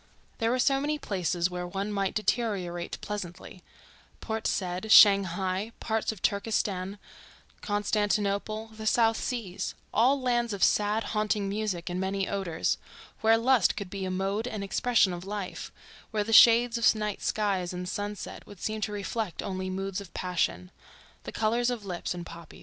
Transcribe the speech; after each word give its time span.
There 0.39 0.49
were 0.49 0.57
so 0.57 0.81
many 0.81 0.97
places 0.97 1.51
where 1.51 1.67
one 1.67 1.91
might 1.91 2.15
deteriorate 2.15 2.99
pleasantly: 3.01 3.61
Port 4.19 4.47
Said, 4.47 4.91
Shanghai, 4.91 5.73
parts 5.79 6.11
of 6.11 6.23
Turkestan, 6.23 6.97
Constantinople, 7.61 8.69
the 8.73 8.87
South 8.87 9.17
Seas—all 9.17 10.19
lands 10.19 10.53
of 10.53 10.63
sad, 10.63 11.03
haunting 11.13 11.47
music 11.47 11.87
and 11.87 11.99
many 11.99 12.27
odors, 12.27 12.79
where 13.19 13.37
lust 13.37 13.75
could 13.75 13.91
be 13.91 14.03
a 14.03 14.09
mode 14.09 14.47
and 14.47 14.63
expression 14.63 15.13
of 15.13 15.23
life, 15.23 15.71
where 16.09 16.23
the 16.23 16.33
shades 16.33 16.79
of 16.79 16.95
night 16.95 17.21
skies 17.21 17.71
and 17.71 17.87
sunsets 17.87 18.47
would 18.47 18.59
seem 18.59 18.81
to 18.81 18.91
reflect 18.91 19.43
only 19.43 19.69
moods 19.69 20.01
of 20.01 20.15
passion: 20.15 20.71
the 21.25 21.31
colors 21.31 21.69
of 21.69 21.85
lips 21.85 22.15
and 22.15 22.25
poppies. 22.25 22.59